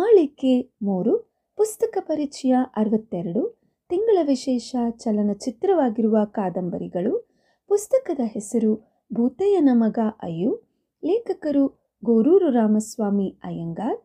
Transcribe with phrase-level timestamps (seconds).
[0.00, 1.18] ಮಾಳಿಕೆ ಮೂರು,
[1.56, 7.28] ಪುಸ್ತಕ ಪರಿಚಯ ಅರವತ್ತೆರಡು, ತಿಂಗಳ ವಿಶೇಷ ಚಲನಚಿತ್ರವಾಗಿರುವ ಕಾದಂಬರಿಗಳು,
[7.68, 10.62] ಪುಸ್ತಕದ ಹೆಸರು ಭೂತಯ್ಯನ ಮಗ ಅಯ್ಯು,
[11.04, 13.98] ಲೇಖಕರು ಗೋರೂರು ರಾಮಸ್ವಾಮಿ ಅಯ್ಯಂಗಾರ್,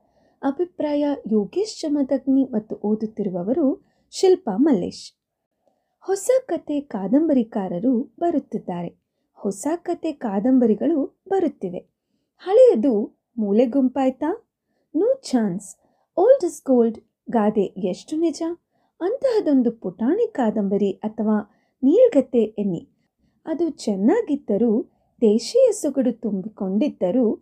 [0.44, 5.14] ಅಭಿಪ್ರಾಯ ಯೋಗೇಶ್ ಚಮದಗ್ನಿ ಮತ್ತು ಓದುತ್ತಿರುವವರು ಶಿಲ್ಪಾ ಮಲ್ಲೇಶ್.
[6.00, 9.02] ಹೊಸ ಕತೆ ಕಾದಂಬರಿಕಾರರು ಬರುತ್ತಿದ್ದಾರೆ.
[9.34, 11.80] ಹೊಸ ಕತೆ ಕಾದಂಬರಿಗಳು ಬರುತ್ತಿವೆ.
[12.38, 14.48] ಹಳೆಯದು ಮೂಲೆ ಗುಂಪಾಯ್ತಾ
[14.96, 15.85] no chance.
[16.18, 18.42] Old is gold ಗಾದೆ ಎಷ್ಟು ನಿಜ?
[19.02, 21.52] ಅಂತಹದೊಂದು ಪುಟಾಣಿ ಕಾದಂಬರಿ ಅಥವಾ
[21.84, 22.90] ನೀಳ್ಗತ್ತೆ ಎನ್ನಿ.
[23.46, 24.84] ಅದು ಚೆನ್ನಾಗಿದ್ದರೂ,
[25.22, 27.42] ದೇಶೀಯ ಸೊಗಡು ತುಂಬಿಕೊಂಡಿದ್ದರೂ,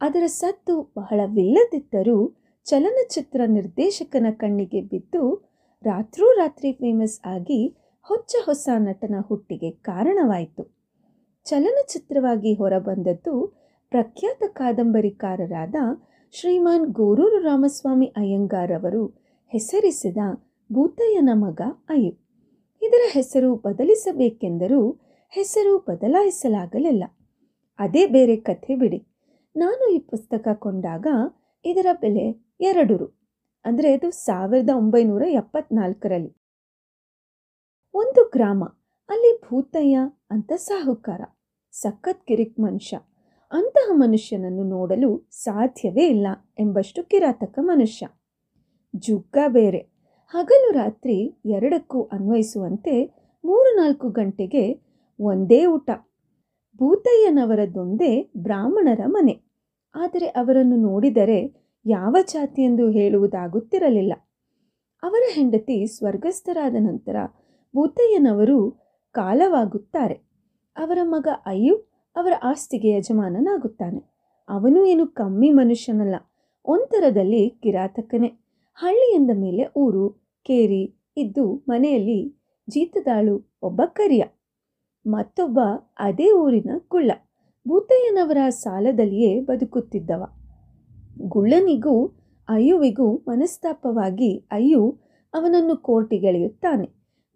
[0.00, 5.50] ಅದರ ಸದ್ದು ಬಹಳವಿಲ್ಲದಿದ್ದರೂ, ಚಲನಚಿತ್ರ ನಿರ್ದೇಶಕನ ಕಣ್ಣಿಗೆ ಬಿದ್ದು
[5.82, 10.76] ರಾತ್ರೋರಾತ್ರಿ ಫೇಮಸ್ ಆಗಿ ಹೊಚ್ಚ ಹೊಸ ನಟನ ಹುಟ್ಟಿಗೆ ಕಾರಣವಾಯಿತು.
[11.44, 13.54] ಚಲನಚಿತ್ರವಾಗಿ ಹೊರಬಂದದ್ದು
[13.90, 15.74] ಪ್ರಖ್ಯಾತ ಕಾದಂಬರಿಕಾರರಾದ
[16.36, 19.06] ಶ್ರೀಮಾನ್ ಗೋರೂರು ರಾಮಸ್ವಾಮಿ ಅಯ್ಯಂಗಾರ್ ಅವರು
[19.52, 20.16] ಹೆಸರಿಸಿದ
[20.72, 22.12] ಭೂತಯ್ಯನ ಮಗ ಅಯ್ಯು.
[22.82, 24.90] ಇದರ ಹೆಸರು ಬದಲಿಸಬೇಕೆಂದರೂ
[25.28, 27.04] ಹೆಸರು ಬದಲಾಯಿಸಲಾಗಲಿಲ್ಲ.
[27.78, 29.00] ಅದೇ ಬೇರೆ ಕಥೆ ಬಿಡಿ.
[29.56, 31.06] ನಾನು ಈ ಪುಸ್ತಕ ಕೊಂಡಾಗ
[31.64, 33.08] ಇದರ ಬೆಲೆ ಎರಡು ರು
[33.64, 36.32] ಅಂದರೆ ಇದು ಸಾವಿರದ ಒಂಬೈನೂರ ಎಪ್ಪತ್ನಾಲ್ಕರಲ್ಲಿ.
[37.94, 38.64] ಒಂದು ಗ್ರಾಮ,
[39.08, 39.98] ಅಲ್ಲಿ ಭೂತಯ್ಯ
[40.30, 41.22] ಅಂತ ಸಾಹುಕಾರ.
[41.72, 42.96] ಸಖತ್ ಕಿರಿಕ್ ಮನುಷ್ಯ.
[43.54, 46.26] ಅಂತಹ ಮನುಷ್ಯನನ್ನು ನೋಡಲು ಸಾಧ್ಯವೇ ಇಲ್ಲ
[46.58, 48.06] ಎಂಬಷ್ಟು ಕಿರಾತಕ ಮನುಷ್ಯ.
[48.96, 49.78] ಜುಗ್ಗ ಬೇರೆ.
[50.30, 53.04] ಹಗಲು ರಾತ್ರಿ ಎರಡಕ್ಕೂ ಅನ್ವಯಿಸುವಂತೆ
[53.44, 54.80] ಮೂರು ನಾಲ್ಕು ಗಂಟೆಗೆ
[55.20, 55.90] ಒಂದೇ ಊಟ.
[56.78, 59.40] ಭೂತಯ್ಯನವರದೊಂದೇ ಬ್ರಾಹ್ಮಣರ ಮನೆ.
[59.94, 64.12] ಆದರೆ ಅವರನ್ನು ನೋಡಿದರೆ ಯಾವ ಜಾತಿಯೆಂದು ಹೇಳುವುದಾಗುತ್ತಿರಲಿಲ್ಲ.
[65.02, 67.16] ಅವರ ಹೆಂಡತಿ ಸ್ವರ್ಗಸ್ಥರಾದ ನಂತರ
[67.76, 68.70] ಭೂತಯ್ಯನವರು
[69.12, 70.14] ಕಾಲವಾಗುತ್ತಾರೆ.
[70.76, 74.00] ಅವರ ಮಗ ಅಯ್ಯು ಅವರ ಆಸ್ತಿಗೆ ಯಜಮಾನನಾಗುತ್ತಾನೆ.
[74.48, 76.14] ಅವನು ಏನು ಕಮ್ಮಿ ಮನುಷ್ಯನಲ್ಲ,
[76.64, 78.32] ಒಂಥರದಲ್ಲಿ ಕಿರಾತಕನೇ.
[78.74, 80.08] ಹಳ್ಳಿ ಎಂದ ಮೇಲೆ ಊರು,
[80.44, 82.36] ಕೇರಿ ಇದ್ದು ಮನೆಯಲ್ಲಿ
[82.70, 84.24] ಜೀತದಾಳು ಒಬ್ಬ ಕರಿಯ.
[85.06, 85.60] ಮತ್ತೊಬ್ಬ
[85.98, 87.10] ಅದೇ ಊರಿನ ಗುಳ್ಳ.
[87.68, 90.22] ಭೂತಯ್ಯನವರ ಸಾಲದಲ್ಲಿಯೇ ಬದುಕುತ್ತಿದ್ದವ.
[91.28, 92.06] ಗುಳ್ಳನಿಗೂ,
[92.48, 94.98] ಅಯ್ಯುವಿಗೂ ಮನಸ್ತಾಪವಾಗಿ ಅಯ್ಯು
[95.34, 96.88] ಅವನನ್ನು ಕೋರ್ಟಿಗೆಳೆಯುತ್ತಾನೆ.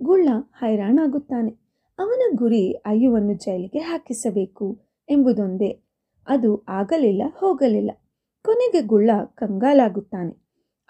[0.03, 1.68] ಗುಳ್ಳ ಹೈರಾಣಾಗುತ್ತಾನೆ.
[1.98, 4.78] ಅವನ ಗುರಿ ಅಯ್ಯುವನ್ನು ಜೈಲಿಗೆ ಹಾಕಿಸಬೇಕು
[5.09, 5.82] ಎಂಬುದೊಂದೇ.
[6.28, 7.91] ಅದು ಆಗಲಿಲ್ಲ, ಹೋಗಲಿಲ್ಲ.
[8.44, 10.32] ಕೊನೆಗೆ ಗುಳ್ಳ ಕಂಗಾಲಾಗುತ್ತಾನೆ.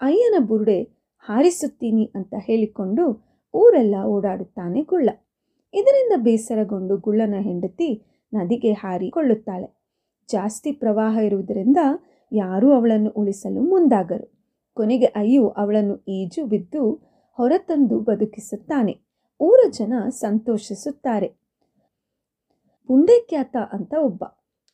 [0.01, 0.83] ಅಯ್ಯನ ಬುರುಡೆ,
[1.19, 5.09] ಹಾರಿಸುತ್ತೀನಿ ಅಂತ ಹೇಳಿಕೊಂಡು ಊರೆಲ್ಲ ಓಡಾಡುತ್ತಾನೆ ಗುಳ್ಳ.
[5.73, 7.89] ಇದರಿಂದ ಬೇಸರಗೊಂಡು ಗುಳ್ಳನ ಹೆಂಡತಿ
[8.33, 9.67] ನದಿಗೆ ಹಾರಿಕೊಳ್ಳುತ್ತಾಳೆ.
[10.31, 11.77] ಜಾಸ್ತಿ ಪ್ರವಾಹ ಇರುವುದರಿಂದ
[12.31, 14.31] ಯಾರೂ ಅವಳನ್ನು ಉಳಿಸಲು ಮುಂದಾಗರು.
[14.73, 16.83] ಕೊನೆಗೆ ಅಯ್ಯು ಅವಳನ್ನು ಈಜು ಬಿದ್ದು
[17.33, 19.08] ಹೊರತಂದು ಬದುಕಿಸುತ್ತಾನೆ.
[19.39, 21.27] ಊರ ಜನ ಸಂತೋಷಿಸುತ್ತಾರೆ.
[22.87, 24.23] ಪುಂಡೇಕ್ಯಾತ ಅಂತ ಒಬ್ಬ.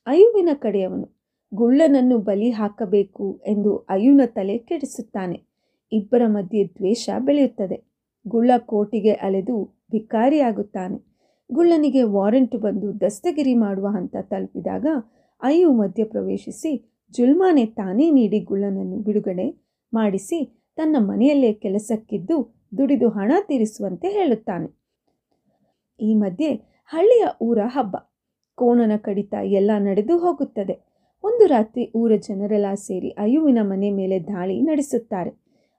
[0.05, 1.09] ಅಯುವಿನ ಕಡೆಯವನು,
[1.53, 5.43] ಗುಳ್ಳನನ್ನು ಬಲಿ ಹಾಕಬೇಕು ಎಂದು ಅಯುನ ತಲೆ ಕೆಡಿಸುತ್ತಾನೆ.
[5.91, 7.83] ಇಬ್ಬರ ಮಧ್ಯೆ ದ್ವೇಷ ಬೆಳೆಯುತ್ತದೆ.
[8.27, 11.15] ಗುಳ್ಳ ಕೋಟಿಗೆ ಅಲೆದು ಭಿಕಾರಿಯಾಗುತ್ತಾನೆ.
[11.51, 14.85] ಗುಳ್ಳನಿಗೆ ವಾರೆಂಟ್ ಬಂದು ದಸ್ತಗಿರಿ ಮಾಡುವ ಹಂತ ತಲುಪಿದಾಗ
[15.41, 24.07] ಅಯು ಮಧ್ಯ ಪ್ರವೇಶಿಸಿ, ಜುಲ್ಮಾನೆ ತಾನೇ ನೀಡಿ ಗುಳ್ಳನನ್ನು ಬಿಡುಗಡೆ ಮಾಡಿಸಿ, ತನ್ನ ಮನೆಯಲ್ಲೇ ಕೆಲಸಕ್ಕಿದ್ದು ದುಡಿದು ಹಣ ತೀರಿಸುವಂತೆ
[24.07, 24.85] ಹೇಳುತ್ತಾನೆ.
[25.99, 26.53] ಈ ಮಧ್ಯೆ
[26.85, 27.95] ಹಳ್ಳಿಯ ಊರ ಹಬ್ಬ.
[28.55, 30.95] ಕೋಣನ ಕಡಿತ ಎಲ್ಲ ನಡೆದು ಹೋಗುತ್ತದೆ.
[31.23, 35.29] ಒಂದು ರಾತ್ರಿ ಊರ ಜನರೆಲ್ಲ ಸೇರಿ ಅಯ್ಯುವಿನ ಮನೆ ಮೇಲೆ ದಾಳಿ ನಡೆಸುತ್ತಾರೆ.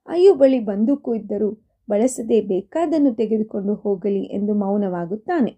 [0.09, 1.51] ಅಯ್ಯು ಬಳಿ ಬಂದೂಕು ಇದ್ದರೂ
[1.91, 5.57] ಬಳಸದೆ ಬೇಕಾದನ್ನು ತೆಗೆದುಕೊಂಡು ಹೋಗಲಿ ಎಂದು ಮೌನವಾಗುತ್ತಾನೆ.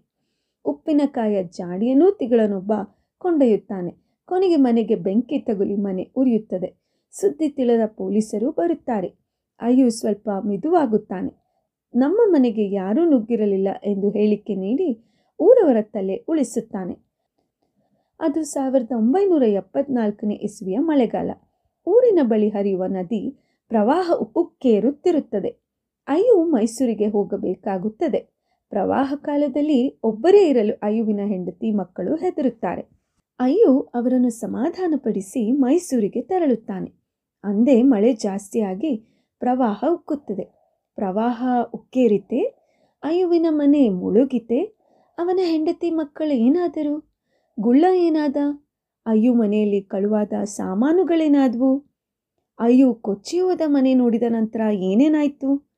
[0.65, 2.73] ಉಪ್ಪಿನಕಾಯ ಜಾಡಿಯನ್ನೂ ತಿಗಳನೊಬ್ಬ
[3.17, 3.95] ಕೊಂಡೊಯ್ಯುತ್ತಾನೆ.
[4.25, 6.79] ಕೊನೆಗೆ ಮನೆಗೆ ಬೆಂಕಿ ತಗುಲಿ ಮನೆ ಉರಿಯುತ್ತದೆ.
[7.11, 9.28] ಸುದ್ದಿ ತಿಳಿದ ಪೊಲೀಸರು ಬರುತ್ತಾರೆ.
[9.59, 11.31] ಅಯ್ಯು, ಸ್ವಲ್ಪ ಮಿದುವಾಗುತ್ತಾನೆ.
[11.95, 14.89] ನಮ್ಮ ಮನೆಗೆ ಯಾರೂ ನುಗ್ಗಿರಲಿಲ್ಲ ಎಂದು ಹೇಳಿಕೆ ನೀಡಿ
[15.39, 17.09] ಊರವರ ತಲೆ ಉಳಿಸುತ್ತಾನೆ.
[18.19, 21.29] ಅದು ಸಾವಿರದ ಒಂಬೈನೂರ ಎಪ್ಪತ್ನಾಲ್ಕನೇ ಇಸ್ವಿಯ ಮಳೆಗಾಲ.
[21.87, 25.49] ಊರಿನ ಬಳಿ ಹರಿಯುವ ನದಿ ಪ್ರವಾಹ ಉಕ್ಕೇರುತ್ತಿರುತ್ತದೆ
[26.07, 28.39] ಅಯ್ಯು, ಮೈಸೂರಿಗೆ ಹೋಗಬೇಕಾಗುತ್ತದೆ.
[28.69, 32.81] ಪ್ರವಾಹ ಕಾಲದಲ್ಲಿ ಒಬ್ಬರೇ ಇರಲು ಅಯ್ಯುವಿನ ಹೆಂಡತಿ, ಮಕ್ಕಳು ಹೆದರುತ್ತಾರೆ.
[33.39, 36.91] ಅಯ್ಯು, ಅವರನ್ನು ಸಮಾಧಾನಪಡಿಸಿ ಮೈಸೂರಿಗೆ ತೆರಳುತ್ತಾನೆ.
[37.43, 40.43] ಅಂದೇ ಮಳೆ ಜಾಸ್ತಿಯಾಗಿ ಪ್ರವಾಹ ಉಕ್ಕುತ್ತದೆ.
[40.95, 41.43] ಪ್ರವಾಹ
[41.73, 42.39] ಉಕ್ಕೇರಿತೆ,
[43.03, 44.63] ಅಯುವಿನ ಮನೆ ಮುಳುಗಿತೆ,
[45.17, 47.13] ಅವನ ಹೆಂಡತಿ ಮಕ್ಕಳು ಏನಾದರು?
[47.59, 48.35] ಗುಳ್ಳ ಏನಾದ?
[49.05, 51.85] ಅಯ್ಯು ಮನೆಯಲ್ಲಿ ಕಳುವಾದ ಸಾಮಾನುಗಳೇನಾದವು?
[52.59, 55.69] ಅಯ್ಯು ಕೊಚ್ಚಿ ಹೋದ ಮನೆ ನೋಡಿದ ನಂತರ ಏನೇನಾಯಿತು?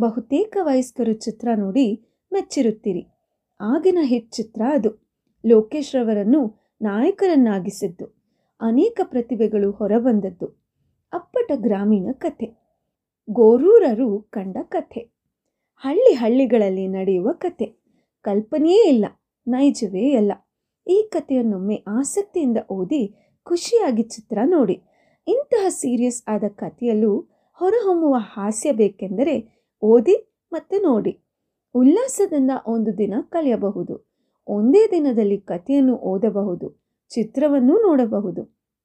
[0.00, 2.02] ಬಹುತೇಕ ವಯಸ್ಕರು ಚಿತ್ರ ನೋಡಿ
[2.32, 3.06] ಮೆಚ್ಚಿರುತ್ತೀರಿ.
[3.60, 5.10] ಆಗಿನ ಹಿಟ್ ಚಿತ್ರ ಅದು.
[5.46, 8.04] ಲೋಕೇಶ್ ರವರನ್ನು ನಾಯಕರನ್ನಾಗಿಸಿದ್ದು.
[8.60, 10.46] ಅನೇಕ ಪ್ರತಿಭೆಗಳು ಹೊರಬಂದದ್ದು.
[11.12, 12.59] ಅಪ್ಪಟ ಗ್ರಾಮೀಣ ಕಥೆ.
[13.32, 15.00] ಗೋರೂರರು ಕಂಡ ಕಥೆ.
[15.82, 17.66] ಹಳ್ಳಿ ಹಳ್ಳಿಗಳಲ್ಲಿ ನಡೆಯುವ ಕಥೆ.
[18.24, 19.06] ಕಲ್ಪನೆಯೇ ಇಲ್ಲ,
[19.46, 20.32] ನೈಜವೇ ಇಲ್ಲ
[20.86, 23.02] ಈ ಕಥೆಯನ್ನೊಮ್ಮೆ ಆಸಕ್ತಿಯಿಂದ ಓದಿ
[23.46, 24.76] ಖುಷಿಯಾಗಿ ಚಿತ್ರ ನೋಡಿ.
[25.26, 27.12] ಇಂತಹ ಸೀರಿಯಸ್ ಆದ ಕಥೆಯಲ್ಲೂ
[27.58, 29.34] ಹೊರಹೊಮ್ಮುವ ಹಾಸ್ಯ ಬೇಕೆಂದರೆ
[29.82, 30.16] ಓದಿ
[30.52, 31.12] ಮತ್ತು ನೋಡಿ.
[31.74, 33.94] ಉಲ್ಲಾಸದಿಂದ ಒಂದು ದಿನ ಕಳೆಯಬಹುದು
[34.48, 36.66] ಒಂದೇ ದಿನದಲ್ಲಿ ಕಥೆಯನ್ನು ಓದಬಹುದು,
[37.10, 38.42] ಚಿತ್ರವನ್ನು ನೋಡಬಹುದು.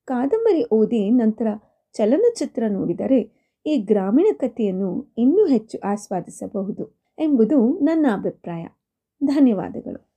[0.07, 1.47] ಕಾದಂಬರಿ ಓದಿ ನಂತರ
[1.95, 3.19] ಚಲನಚಿತ್ರ ನೋಡಿದರೆ
[3.65, 8.67] ಈ ಗ್ರಾಮೀಣ ಕಥೆಯನ್ನು ಇನ್ನೂ ಹೆಚ್ಚು ಆಸ್ವಾದಿಸಬಹುದು ಎಂಬುದು ನನ್ನ ಅಭಿಪ್ರಾಯ.
[9.23, 10.14] ಧನ್ಯವಾದಗಳು.